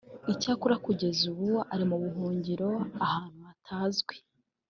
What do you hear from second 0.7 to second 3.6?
kugeza ubu ari mu buhungiro ahantu